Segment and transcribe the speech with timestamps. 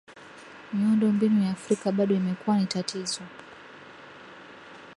[0.73, 3.21] miondo mbinu ya afrika bado imekuwa ni tatizo